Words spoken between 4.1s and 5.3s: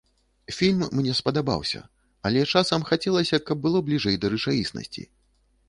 да рэчаіснасці.